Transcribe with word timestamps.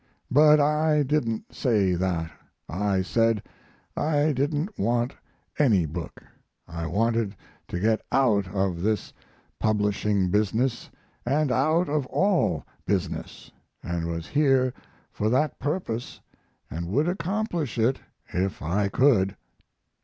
But 0.31 0.59
I 0.59 1.03
didn't 1.03 1.53
say 1.53 1.93
that. 1.93 2.31
I 2.67 3.03
said 3.03 3.43
I 3.95 4.33
didn't 4.33 4.79
want 4.79 5.15
any 5.59 5.85
book; 5.85 6.23
I 6.67 6.87
wanted 6.87 7.35
to 7.67 7.79
get 7.79 8.01
out 8.11 8.47
of 8.47 8.81
this 8.81 9.13
publishing 9.59 10.31
business 10.31 10.89
& 11.07 11.27
out 11.51 11.87
of 11.87 12.07
all 12.07 12.65
business 12.87 13.51
& 13.71 13.83
was 13.83 14.25
here 14.25 14.73
for 15.11 15.29
that 15.29 15.59
purpose 15.59 16.19
& 16.55 16.71
would 16.71 17.07
accomplish 17.07 17.77
it 17.77 17.99
if 18.33 18.59
I 18.63 18.87
could. 18.87 19.37